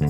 Hi. 0.00 0.08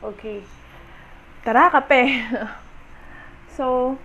Okay. 0.00 0.40
Tara, 1.44 1.68
kape. 1.68 2.24
so, 3.56 3.98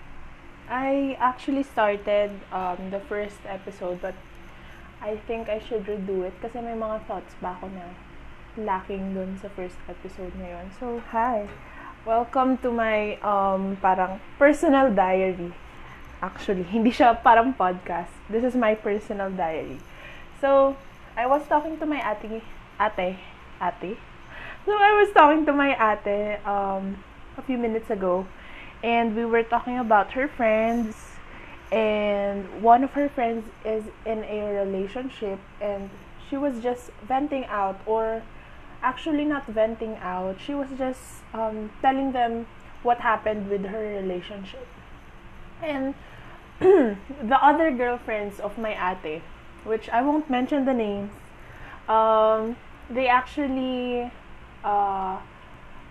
I 0.67 1.15
actually 1.15 1.63
started 1.63 2.35
um, 2.51 2.91
the 2.91 2.99
first 3.07 3.39
episode, 3.47 4.01
but 4.01 4.15
I 4.99 5.15
think 5.15 5.47
I 5.47 5.63
should 5.63 5.87
redo 5.87 6.27
it 6.27 6.35
kasi 6.43 6.59
may 6.59 6.75
mga 6.75 7.07
thoughts 7.07 7.39
pa 7.39 7.55
ako 7.55 7.71
na 7.71 7.87
lacking 8.59 9.15
dun 9.15 9.39
sa 9.39 9.47
first 9.55 9.79
episode 9.87 10.35
ngayon. 10.35 10.75
So, 10.75 10.99
hi. 11.15 11.47
Welcome 12.03 12.59
to 12.67 12.69
my 12.75 13.15
um, 13.23 13.79
parang 13.79 14.19
personal 14.35 14.91
diary. 14.91 15.55
Actually, 16.25 16.65
hindi 16.73 16.89
siya 16.89 17.13
parang 17.21 17.53
podcast. 17.53 18.09
This 18.25 18.41
is 18.41 18.57
my 18.57 18.73
personal 18.73 19.29
diary. 19.29 19.77
So, 20.41 20.73
I 21.13 21.29
was 21.29 21.45
talking 21.45 21.77
to 21.77 21.85
my 21.85 22.01
ate, 22.01 22.41
ate, 22.81 23.21
ate? 23.61 23.93
So, 24.65 24.73
I 24.73 24.91
was 24.97 25.13
talking 25.13 25.45
to 25.45 25.53
my 25.53 25.77
ate 25.77 26.41
um, 26.41 26.97
a 27.37 27.43
few 27.45 27.61
minutes 27.61 27.93
ago 27.93 28.25
and 28.81 29.15
we 29.15 29.25
were 29.25 29.43
talking 29.43 29.77
about 29.77 30.17
her 30.17 30.27
friends 30.27 30.97
and 31.71 32.61
one 32.61 32.83
of 32.83 32.91
her 32.97 33.09
friends 33.09 33.45
is 33.63 33.85
in 34.05 34.25
a 34.25 34.65
relationship 34.65 35.39
and 35.61 35.89
she 36.29 36.37
was 36.37 36.61
just 36.61 36.89
venting 37.07 37.45
out 37.45 37.79
or 37.85 38.21
actually 38.81 39.25
not 39.25 39.45
venting 39.47 39.97
out 40.01 40.37
she 40.39 40.53
was 40.53 40.69
just 40.77 41.25
um, 41.33 41.71
telling 41.81 42.11
them 42.11 42.45
what 42.83 42.99
happened 42.99 43.49
with 43.49 43.65
her 43.65 43.81
relationship 43.81 44.67
and 45.63 45.95
the 47.31 47.39
other 47.41 47.71
girlfriends 47.71 48.39
of 48.39 48.57
my 48.57 48.73
ate 48.75 49.21
which 49.63 49.89
i 49.89 50.01
won't 50.01 50.29
mention 50.29 50.65
the 50.65 50.73
names 50.73 51.11
um, 51.87 52.55
they 52.89 53.07
actually 53.07 54.11
uh, 54.63 55.17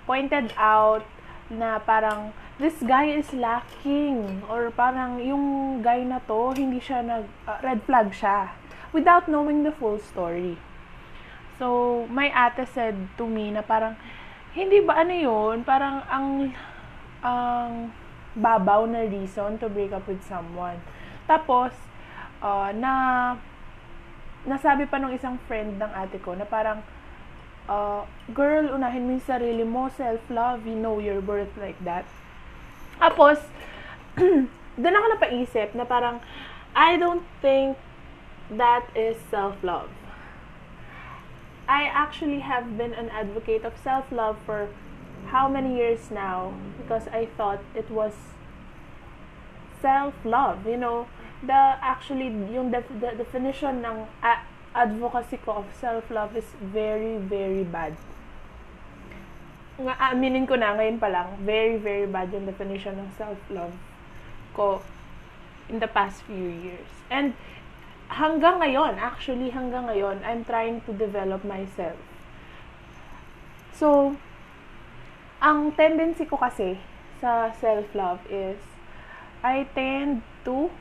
pointed 0.07 0.53
out 0.57 1.05
na 1.51 1.79
parang 1.79 2.33
this 2.59 2.75
guy 2.87 3.11
is 3.11 3.33
lacking 3.35 4.43
or 4.49 4.71
parang 4.73 5.21
yung 5.21 5.79
guy 5.83 6.03
na 6.07 6.23
to 6.25 6.55
hindi 6.57 6.81
siya 6.81 7.05
nag 7.05 7.27
uh, 7.45 7.59
red 7.61 7.83
flag 7.85 8.11
siya 8.15 8.55
without 8.95 9.27
knowing 9.27 9.67
the 9.67 9.75
full 9.75 9.99
story. 9.99 10.57
So, 11.59 12.07
my 12.11 12.31
ate 12.31 12.67
said 12.71 12.95
to 13.19 13.27
me 13.27 13.51
na 13.51 13.63
parang 13.63 13.99
hindi 14.55 14.79
ba 14.83 15.03
ano 15.03 15.15
yun, 15.15 15.67
parang 15.67 16.03
ang 16.07 16.55
ang 17.23 17.91
babaw 18.35 18.87
na 18.87 19.07
reason 19.07 19.59
to 19.63 19.71
break 19.71 19.95
up 19.95 20.07
with 20.11 20.23
someone. 20.27 20.83
Tapos 21.31 21.73
uh, 22.43 22.71
na 22.75 22.93
nasabi 24.45 24.85
pa 24.85 25.01
nung 25.01 25.15
isang 25.15 25.41
friend 25.49 25.81
ng 25.81 25.93
ate 25.97 26.21
ko 26.21 26.37
na 26.37 26.45
parang 26.45 26.85
uh, 27.69 28.05
girl, 28.33 28.69
unahin 28.73 29.09
mo 29.09 29.17
yung 29.17 29.25
sarili 29.25 29.65
mo, 29.65 29.89
self-love, 29.97 30.67
you 30.67 30.77
know 30.77 31.01
your 31.01 31.21
worth 31.21 31.53
like 31.57 31.79
that. 31.85 32.05
Tapos, 33.01 33.41
doon 34.81 34.95
ako 34.95 35.07
napaisip 35.17 35.73
na 35.75 35.85
parang, 35.89 36.21
I 36.75 36.97
don't 36.97 37.25
think 37.41 37.79
that 38.51 38.87
is 38.93 39.17
self-love. 39.31 39.91
I 41.65 41.89
actually 41.89 42.45
have 42.45 42.77
been 42.77 42.93
an 42.93 43.09
advocate 43.09 43.65
of 43.65 43.73
self-love 43.81 44.37
for 44.45 44.69
how 45.31 45.49
many 45.49 45.77
years 45.77 46.11
now 46.11 46.53
because 46.79 47.09
I 47.09 47.27
thought 47.37 47.61
it 47.75 47.91
was 47.91 48.13
self-love, 49.81 50.67
you 50.67 50.77
know. 50.77 51.07
The 51.45 51.77
actually 51.85 52.33
yung 52.53 52.73
def, 52.73 52.89
the 52.89 53.13
definition 53.21 53.85
ng 53.85 54.09
uh, 54.25 54.41
advocacy 54.73 55.37
ko 55.45 55.61
of 55.61 55.67
self-love 55.77 56.33
is 56.37 56.49
very 56.61 57.21
very 57.21 57.69
bad. 57.69 57.93
Nga 59.77 59.93
aminin 60.01 60.49
ko 60.49 60.57
na 60.57 60.73
ngayon 60.73 60.97
pa 60.97 61.13
lang, 61.13 61.37
very 61.45 61.77
very 61.77 62.09
bad 62.09 62.33
yung 62.33 62.49
definition 62.49 62.97
ng 62.97 63.13
self-love 63.21 63.77
ko 64.57 64.81
in 65.69 65.85
the 65.85 65.91
past 65.91 66.25
few 66.25 66.49
years. 66.49 66.89
And 67.13 67.37
hanggang 68.09 68.65
ngayon, 68.65 68.97
actually 68.97 69.53
hanggang 69.53 69.89
ngayon, 69.89 70.25
I'm 70.25 70.49
trying 70.49 70.81
to 70.89 70.93
develop 70.97 71.45
myself. 71.45 71.99
So, 73.75 74.17
ang 75.45 75.77
tendency 75.77 76.25
ko 76.25 76.41
kasi 76.41 76.81
sa 77.21 77.53
self-love 77.61 78.25
is 78.33 78.57
I 79.45 79.69
tend 79.77 80.25
to 80.49 80.73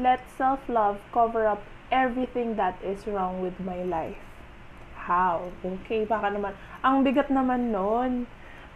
let 0.00 0.24
self-love 0.40 1.04
cover 1.12 1.44
up 1.44 1.60
everything 1.92 2.56
that 2.56 2.80
is 2.80 3.04
wrong 3.04 3.44
with 3.44 3.60
my 3.60 3.84
life. 3.84 4.16
How? 4.96 5.52
Okay, 5.60 6.08
baka 6.08 6.32
naman. 6.32 6.56
Ang 6.80 7.04
bigat 7.04 7.28
naman 7.28 7.76
nun. 7.76 8.24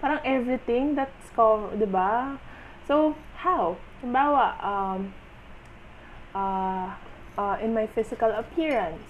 Parang 0.04 0.20
everything 0.28 0.92
that's 0.92 1.32
cover, 1.32 1.72
di 1.72 1.88
ba? 1.88 2.36
So, 2.84 3.16
how? 3.40 3.80
Halimbawa, 4.04 4.60
um, 4.60 5.16
uh, 6.36 6.92
uh, 7.40 7.56
in 7.64 7.72
my 7.72 7.88
physical 7.88 8.28
appearance, 8.36 9.08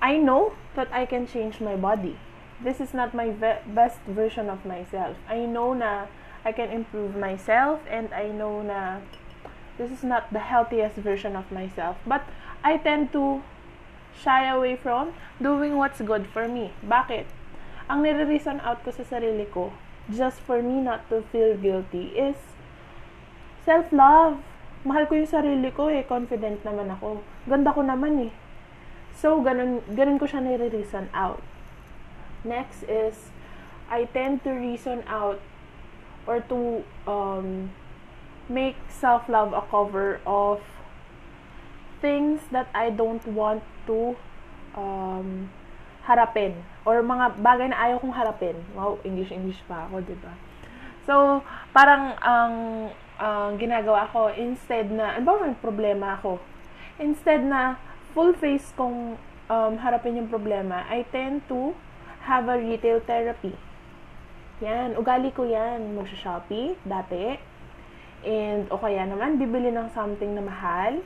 I 0.00 0.16
know 0.16 0.56
that 0.72 0.88
I 0.88 1.04
can 1.04 1.28
change 1.28 1.60
my 1.60 1.76
body. 1.76 2.16
This 2.58 2.80
is 2.80 2.92
not 2.92 3.14
my 3.14 3.30
ve- 3.30 3.62
best 3.70 4.02
version 4.06 4.50
of 4.50 4.66
myself. 4.66 5.14
I 5.30 5.46
know 5.46 5.74
na 5.74 6.10
I 6.42 6.50
can 6.50 6.70
improve 6.70 7.14
myself 7.14 7.80
and 7.86 8.10
I 8.10 8.34
know 8.34 8.62
na 8.62 9.04
this 9.78 9.94
is 9.94 10.02
not 10.02 10.32
the 10.34 10.42
healthiest 10.42 10.98
version 10.98 11.38
of 11.38 11.50
myself. 11.54 11.96
But 12.02 12.26
I 12.66 12.76
tend 12.82 13.14
to 13.14 13.42
shy 14.10 14.50
away 14.50 14.74
from 14.74 15.14
doing 15.40 15.78
what's 15.78 16.02
good 16.02 16.26
for 16.26 16.50
me. 16.50 16.74
Bakit? 16.82 17.30
Ang 17.86 18.02
nire-reason 18.02 18.58
out 18.66 18.82
ko 18.82 18.90
sa 18.90 19.06
sarili 19.06 19.46
ko, 19.48 19.72
just 20.10 20.42
for 20.42 20.60
me 20.60 20.82
not 20.82 21.06
to 21.08 21.22
feel 21.30 21.54
guilty, 21.54 22.12
is 22.18 22.36
self-love. 23.62 24.42
Mahal 24.82 25.06
ko 25.06 25.14
yung 25.14 25.30
sarili 25.30 25.70
ko 25.70 25.86
eh. 25.88 26.02
Confident 26.04 26.66
naman 26.66 26.90
ako. 26.90 27.22
Ganda 27.46 27.70
ko 27.70 27.86
naman 27.86 28.28
eh. 28.28 28.32
So, 29.14 29.38
ganun, 29.42 29.82
ganun 29.94 30.18
ko 30.18 30.26
siya 30.26 30.42
nire-reason 30.42 31.10
out. 31.14 31.42
Next 32.44 32.82
is, 32.84 33.30
I 33.90 34.04
tend 34.04 34.44
to 34.44 34.52
reason 34.52 35.02
out 35.08 35.40
or 36.26 36.40
to 36.52 36.84
um, 37.08 37.72
make 38.48 38.76
self-love 38.88 39.52
a 39.52 39.62
cover 39.70 40.20
of 40.26 40.60
things 42.00 42.40
that 42.52 42.68
I 42.74 42.90
don't 42.90 43.24
want 43.26 43.62
to 43.86 44.14
um, 44.76 45.50
harapin. 46.06 46.62
Or 46.84 47.02
mga 47.02 47.40
bagay 47.40 47.72
na 47.72 47.78
ayaw 47.80 48.00
kong 48.00 48.14
harapin. 48.14 48.56
Wow, 48.76 49.00
English-English 49.02 49.60
pa 49.66 49.88
ako, 49.88 50.04
di 50.04 50.16
ba? 50.20 50.32
So, 51.08 51.40
parang 51.72 52.16
ang 52.20 52.54
uh, 53.16 53.50
ginagawa 53.56 54.08
ko, 54.12 54.28
instead 54.32 54.92
na, 54.92 55.16
ano 55.16 55.24
ba 55.24 55.48
may 55.48 55.56
problema 55.56 56.20
ako? 56.20 56.38
Instead 57.00 57.44
na 57.44 57.80
full 58.12 58.36
face 58.36 58.72
kong 58.76 59.16
um, 59.48 59.72
harapin 59.80 60.20
yung 60.20 60.28
problema, 60.28 60.84
I 60.88 61.08
tend 61.08 61.44
to 61.48 61.72
have 62.28 62.52
a 62.52 62.60
retail 62.60 63.00
therapy. 63.00 63.56
Yan, 64.60 65.00
ugali 65.00 65.32
ko 65.32 65.48
yan. 65.48 65.96
Magsha-shopee, 65.96 66.76
dati. 66.84 67.40
And, 68.22 68.68
o 68.68 68.76
kaya 68.76 69.08
naman, 69.08 69.40
bibili 69.40 69.72
ng 69.72 69.88
something 69.96 70.36
na 70.36 70.44
mahal 70.44 71.00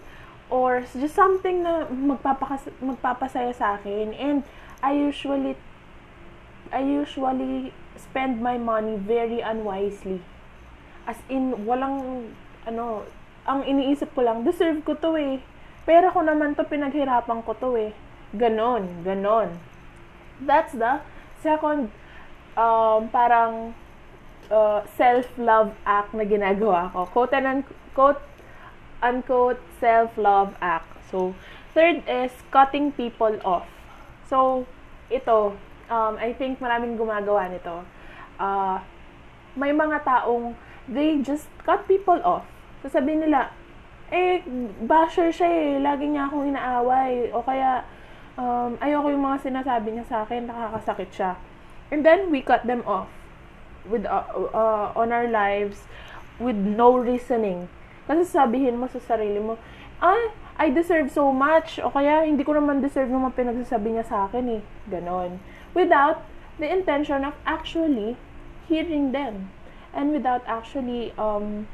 or 0.53 0.85
just 0.93 1.17
something 1.17 1.65
na 1.65 1.89
magpapakas 1.89 2.69
magpapasaya 2.85 3.57
sa 3.57 3.81
akin 3.81 4.13
and 4.13 4.45
I 4.85 4.93
usually 4.93 5.57
I 6.69 6.85
usually 6.85 7.73
spend 7.97 8.45
my 8.45 8.61
money 8.61 9.01
very 9.01 9.41
unwisely 9.41 10.21
as 11.09 11.17
in 11.33 11.65
walang 11.65 12.29
ano 12.69 13.09
ang 13.49 13.65
iniisip 13.65 14.13
ko 14.13 14.29
lang 14.29 14.45
deserve 14.45 14.85
ko 14.85 14.93
to 15.01 15.17
eh 15.17 15.41
pera 15.89 16.13
ko 16.13 16.21
naman 16.21 16.53
to 16.53 16.69
pinaghirapan 16.69 17.41
ko 17.49 17.57
to 17.57 17.73
eh 17.81 17.97
ganon 18.37 18.93
ganon 19.09 19.57
that's 20.45 20.77
the 20.77 21.01
second 21.43 21.91
um, 22.57 23.11
parang 23.11 23.75
uh, 24.49 24.81
self-love 24.95 25.75
act 25.85 26.15
na 26.15 26.23
ginagawa 26.23 26.89
ko 26.95 27.05
quote 27.11 27.35
and 27.35 27.67
quote 27.93 28.23
unquote 29.03 29.61
self-love 29.83 30.55
act. 30.63 30.87
So, 31.11 31.35
third 31.75 32.07
is 32.07 32.33
cutting 32.55 32.95
people 32.95 33.37
off. 33.45 33.67
So, 34.31 34.65
ito, 35.11 35.59
um, 35.91 36.15
I 36.17 36.33
think 36.33 36.63
maraming 36.63 36.97
gumagawa 36.97 37.51
nito. 37.51 37.85
Uh, 38.39 38.81
may 39.59 39.75
mga 39.75 40.07
taong 40.07 40.57
they 40.89 41.21
just 41.21 41.51
cut 41.67 41.85
people 41.91 42.19
off. 42.25 42.47
Sasabihin 42.81 43.29
nila, 43.29 43.53
eh, 44.11 44.43
basher 44.83 45.31
siya 45.31 45.51
eh, 45.51 45.73
lagi 45.79 46.09
niya 46.11 46.27
akong 46.27 46.49
inaaway. 46.49 47.31
O 47.31 47.45
kaya, 47.45 47.85
um, 48.39 48.77
ayoko 48.81 49.13
yung 49.13 49.25
mga 49.25 49.39
sinasabi 49.45 49.89
niya 49.97 50.07
sa 50.09 50.17
akin, 50.25 50.49
nakakasakit 50.49 51.11
siya. 51.13 51.33
And 51.93 52.05
then, 52.07 52.33
we 52.33 52.41
cut 52.41 52.65
them 52.65 52.85
off 52.89 53.09
with 53.85 54.07
uh, 54.07 54.25
uh, 54.55 54.95
on 54.95 55.11
our 55.11 55.27
lives 55.27 55.91
with 56.39 56.55
no 56.55 56.95
reasoning 56.95 57.67
kasi 58.07 58.27
sabihin 58.27 58.83
mo 58.83 58.91
sa 58.91 58.99
sarili 58.99 59.39
mo, 59.39 59.59
ay, 60.03 60.35
I 60.59 60.67
deserve 60.75 61.09
so 61.09 61.31
much. 61.31 61.79
O 61.79 61.91
kaya, 61.91 62.27
hindi 62.27 62.43
ko 62.43 62.59
naman 62.59 62.83
deserve 62.83 63.09
yung 63.09 63.25
mga 63.25 63.39
pinagsasabi 63.39 63.95
niya 63.95 64.07
sa 64.07 64.27
akin 64.27 64.61
eh. 64.61 64.63
Ganon. 64.91 65.39
Without 65.73 66.27
the 66.59 66.69
intention 66.69 67.23
of 67.23 67.39
actually 67.47 68.19
hearing 68.67 69.15
them. 69.15 69.55
And 69.95 70.11
without 70.11 70.43
actually 70.45 71.15
um, 71.15 71.71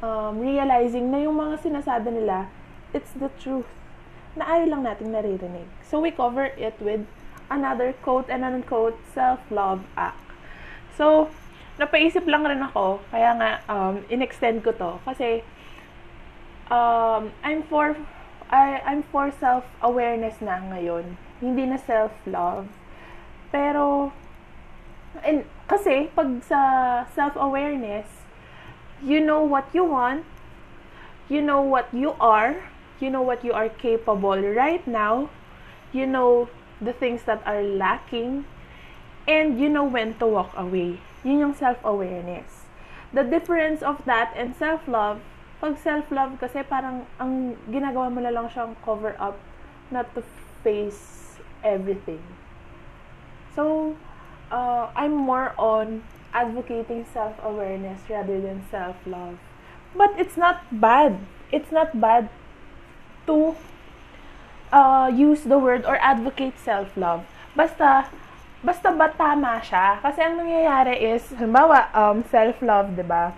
um, 0.00 0.40
realizing 0.40 1.12
na 1.12 1.20
yung 1.20 1.36
mga 1.36 1.60
sinasabi 1.68 2.16
nila, 2.16 2.48
it's 2.96 3.12
the 3.12 3.28
truth. 3.36 3.68
Na 4.38 4.46
ayaw 4.46 4.76
lang 4.76 4.82
natin 4.86 5.10
naririnig. 5.10 5.66
So, 5.82 5.98
we 5.98 6.14
cover 6.14 6.54
it 6.54 6.78
with 6.78 7.02
another 7.50 7.92
quote 8.04 8.30
and 8.30 8.46
unquote 8.46 8.94
self-love 9.10 9.82
act. 9.98 10.22
So, 10.94 11.30
napaisip 11.80 12.28
lang 12.28 12.44
rin 12.46 12.62
ako, 12.62 13.00
kaya 13.10 13.34
nga, 13.40 13.50
um, 13.66 14.04
in-extend 14.12 14.62
ko 14.62 14.70
to. 14.76 15.00
Kasi, 15.08 15.42
um, 16.70 17.34
I'm 17.42 17.64
for, 17.66 17.96
I, 18.52 18.84
I'm 18.86 19.02
for 19.08 19.32
self-awareness 19.32 20.38
na 20.44 20.60
ngayon. 20.70 21.16
Hindi 21.40 21.66
na 21.66 21.80
self-love. 21.80 22.68
Pero, 23.50 24.14
and, 25.24 25.48
kasi, 25.66 26.12
pag 26.12 26.28
sa 26.46 26.60
self-awareness, 27.16 28.06
you 29.00 29.18
know 29.18 29.40
what 29.40 29.66
you 29.72 29.82
want, 29.82 30.22
you 31.32 31.40
know 31.40 31.64
what 31.64 31.88
you 31.96 32.12
are, 32.20 32.60
you 33.00 33.10
know 33.10 33.22
what 33.22 33.44
you 33.44 33.52
are 33.52 33.68
capable 33.68 34.38
right 34.38 34.84
now, 34.86 35.30
you 35.92 36.06
know 36.06 36.48
the 36.80 36.92
things 36.92 37.24
that 37.24 37.42
are 37.44 37.62
lacking, 37.62 38.44
and 39.28 39.60
you 39.60 39.68
know 39.68 39.84
when 39.84 40.14
to 40.18 40.26
walk 40.26 40.52
away. 40.56 41.00
Yun 41.24 41.40
yung 41.40 41.54
self-awareness. 41.54 42.64
The 43.12 43.24
difference 43.24 43.82
of 43.82 44.04
that 44.06 44.32
and 44.36 44.56
self-love, 44.56 45.20
pag 45.60 45.76
self-love 45.76 46.40
kasi 46.40 46.64
parang 46.64 47.04
ang 47.20 47.60
ginagawa 47.68 48.08
mo 48.08 48.24
na 48.24 48.32
lang 48.32 48.48
siyang 48.48 48.78
cover 48.80 49.12
up 49.20 49.36
not 49.92 50.08
to 50.16 50.24
face 50.64 51.36
everything. 51.60 52.22
So, 53.52 53.96
uh, 54.48 54.88
I'm 54.96 55.12
more 55.12 55.52
on 55.58 56.06
advocating 56.32 57.04
self-awareness 57.12 58.08
rather 58.08 58.40
than 58.40 58.64
self-love. 58.70 59.36
But 59.92 60.14
it's 60.16 60.38
not 60.38 60.62
bad. 60.70 61.18
It's 61.50 61.74
not 61.74 61.98
bad 62.00 62.30
to 63.26 63.56
uh, 64.72 65.10
use 65.12 65.42
the 65.44 65.58
word 65.58 65.84
or 65.84 65.98
advocate 66.00 66.56
self-love. 66.62 67.26
Basta, 67.54 68.08
basta 68.62 68.88
ba 68.94 69.10
tama 69.10 69.58
siya? 69.60 69.98
Kasi 70.00 70.22
ang 70.22 70.38
nangyayari 70.38 70.96
is, 71.02 71.26
halimbawa, 71.34 71.90
um, 71.92 72.22
self-love, 72.30 72.94
di 72.94 73.04
ba? 73.04 73.34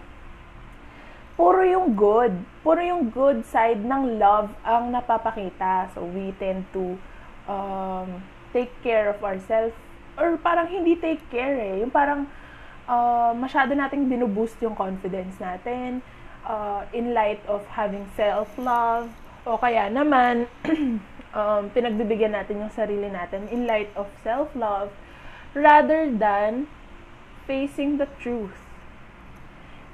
Puro 1.32 1.64
yung 1.64 1.96
good. 1.96 2.36
Puro 2.60 2.78
yung 2.84 3.08
good 3.08 3.42
side 3.48 3.80
ng 3.80 4.20
love 4.20 4.52
ang 4.62 4.92
napapakita. 4.92 5.88
So, 5.96 6.04
we 6.04 6.36
tend 6.36 6.68
to 6.76 7.00
um, 7.48 8.20
take 8.52 8.70
care 8.84 9.08
of 9.08 9.18
ourselves. 9.24 9.72
Or 10.20 10.36
parang 10.36 10.68
hindi 10.68 10.92
take 10.94 11.24
care 11.32 11.56
eh. 11.56 11.80
Yung 11.80 11.88
parang 11.88 12.28
uh, 12.84 13.32
masyado 13.32 13.72
nating 13.72 14.12
binuboost 14.12 14.60
yung 14.60 14.76
confidence 14.76 15.40
natin 15.40 16.04
uh, 16.44 16.84
in 16.92 17.16
light 17.16 17.40
of 17.48 17.64
having 17.72 18.04
self-love. 18.12 19.08
O 19.42 19.58
kaya 19.58 19.90
naman, 19.90 20.46
um, 21.34 21.62
pinagbibigyan 21.74 22.30
natin 22.30 22.62
yung 22.62 22.70
sarili 22.70 23.10
natin 23.10 23.50
in 23.50 23.66
light 23.66 23.90
of 23.98 24.06
self-love 24.22 24.94
rather 25.50 26.06
than 26.06 26.70
facing 27.50 27.98
the 27.98 28.06
truth. 28.22 28.54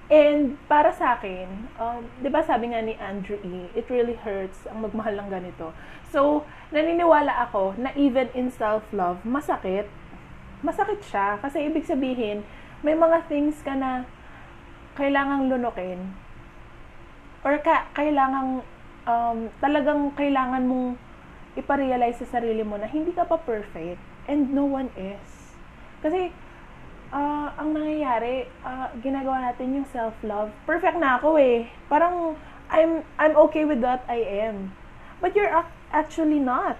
And 0.08 0.56
para 0.68 0.92
sa 0.92 1.20
akin, 1.20 1.68
um, 1.76 2.08
'di 2.20 2.32
ba 2.32 2.40
sabi 2.40 2.72
nga 2.72 2.80
ni 2.80 2.96
Andrew 2.96 3.36
E, 3.44 3.68
it 3.76 3.88
really 3.92 4.16
hurts 4.16 4.64
ang 4.64 4.80
magmahal 4.84 5.16
ng 5.20 5.28
ganito. 5.28 5.76
So, 6.08 6.48
naniniwala 6.72 7.44
ako 7.48 7.76
na 7.76 7.92
even 7.92 8.32
in 8.32 8.48
self-love, 8.48 9.20
masakit. 9.24 9.88
Masakit 10.64 11.04
siya 11.04 11.36
kasi 11.40 11.60
ibig 11.68 11.84
sabihin, 11.84 12.40
may 12.80 12.96
mga 12.96 13.28
things 13.28 13.60
ka 13.60 13.76
na 13.76 14.08
kailangang 14.96 15.52
lunukin 15.52 16.16
or 17.44 17.60
ka, 17.60 17.92
kailangang 17.92 18.64
um, 19.08 19.48
talagang 19.64 20.12
kailangan 20.12 20.68
mong 20.68 21.00
iparealize 21.56 22.20
sa 22.20 22.38
sarili 22.38 22.60
mo 22.60 22.76
na 22.76 22.86
hindi 22.86 23.10
ka 23.16 23.24
pa 23.24 23.40
perfect 23.40 23.98
and 24.28 24.52
no 24.52 24.68
one 24.68 24.92
is. 24.94 25.56
Kasi 26.04 26.30
uh, 27.10 27.48
ang 27.56 27.72
nangyayari, 27.72 28.46
uh, 28.62 28.92
ginagawa 29.00 29.50
natin 29.50 29.80
yung 29.80 29.88
self-love. 29.88 30.52
Perfect 30.68 31.00
na 31.00 31.16
ako 31.16 31.40
eh. 31.40 31.72
Parang, 31.88 32.36
I'm, 32.68 33.02
I'm 33.16 33.34
okay 33.48 33.64
with 33.64 33.80
what 33.80 34.04
I 34.06 34.20
am. 34.22 34.76
But 35.18 35.34
you're 35.34 35.50
ac- 35.50 35.74
actually 35.90 36.38
not. 36.38 36.76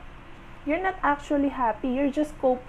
You're 0.69 0.85
not 0.85 1.01
actually 1.01 1.49
happy. 1.49 1.89
You're 1.89 2.13
just 2.13 2.37
cope. 2.39 2.61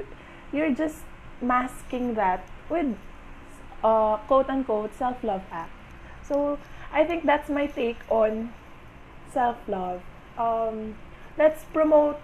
You're 0.56 0.74
just 0.74 1.04
masking 1.44 2.16
that 2.16 2.42
with 2.72 2.96
uh, 3.84 4.18
quote-unquote 4.26 4.96
self-love 4.96 5.44
act. 5.52 5.76
So, 6.24 6.58
I 6.90 7.04
think 7.04 7.28
that's 7.28 7.52
my 7.52 7.68
take 7.68 8.00
on 8.10 8.56
self-love. 9.34 10.02
Um, 10.38 10.96
let's 11.38 11.64
promote 11.66 12.20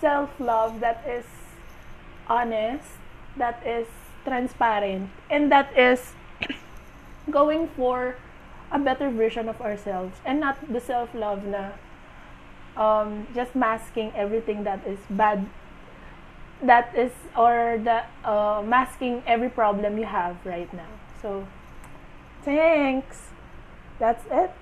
self-love 0.00 0.80
that 0.80 1.04
is 1.06 1.26
honest, 2.28 2.84
that 3.36 3.62
is 3.66 3.86
transparent, 4.24 5.10
and 5.30 5.50
that 5.52 5.76
is 5.76 6.12
going 7.30 7.68
for 7.68 8.16
a 8.72 8.78
better 8.78 9.10
version 9.10 9.48
of 9.48 9.60
ourselves 9.60 10.16
and 10.24 10.40
not 10.40 10.56
the 10.72 10.80
self-love 10.80 11.44
na 11.44 11.70
um, 12.76 13.26
just 13.34 13.54
masking 13.54 14.12
everything 14.14 14.62
that 14.62 14.86
is 14.86 14.98
bad 15.10 15.46
that 16.62 16.94
is 16.94 17.10
or 17.36 17.80
the 17.82 18.04
uh, 18.22 18.62
masking 18.62 19.22
every 19.26 19.48
problem 19.48 19.98
you 19.98 20.04
have 20.04 20.36
right 20.44 20.72
now. 20.72 20.92
So 21.20 21.46
thanks. 22.44 23.32
That's 23.98 24.24
it 24.30 24.52